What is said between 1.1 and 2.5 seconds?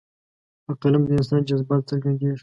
انسان جذبات څرګندېږي.